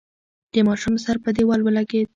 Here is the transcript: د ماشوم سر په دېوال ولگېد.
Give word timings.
د 0.53 0.55
ماشوم 0.67 0.95
سر 1.05 1.15
په 1.23 1.29
دېوال 1.37 1.61
ولگېد. 1.63 2.07